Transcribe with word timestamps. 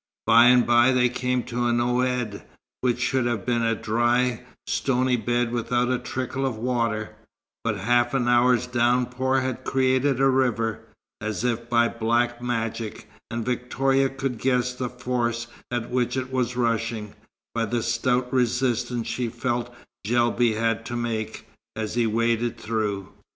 By 0.25 0.45
and 0.45 0.65
by 0.65 0.91
they 0.91 1.09
came 1.09 1.43
to 1.43 1.67
an 1.67 1.79
oued, 1.79 2.41
which 2.79 2.99
should 2.99 3.27
have 3.27 3.45
been 3.45 3.61
a 3.61 3.75
dry, 3.75 4.41
stony 4.65 5.15
bed 5.15 5.51
without 5.51 5.91
a 5.91 5.99
trickle 5.99 6.43
of 6.43 6.55
water; 6.57 7.11
but 7.63 7.77
half 7.77 8.15
an 8.15 8.27
hour's 8.27 8.65
downpour 8.65 9.41
had 9.41 9.63
created 9.63 10.19
a 10.19 10.27
river, 10.27 10.79
as 11.21 11.43
if 11.43 11.69
by 11.69 11.87
black 11.87 12.41
magic; 12.41 13.07
and 13.29 13.45
Victoria 13.45 14.09
could 14.09 14.39
guess 14.39 14.73
the 14.73 14.89
force 14.89 15.45
at 15.69 15.91
which 15.91 16.17
it 16.17 16.33
was 16.33 16.57
rushing, 16.57 17.13
by 17.53 17.65
the 17.65 17.83
stout 17.83 18.33
resistance 18.33 19.05
she 19.05 19.29
felt 19.29 19.71
Guelbi 20.03 20.55
had 20.55 20.83
to 20.87 20.95
make, 20.95 21.47
as 21.75 21.93
he 21.93 22.07
waded 22.07 22.57
through. 22.57 23.09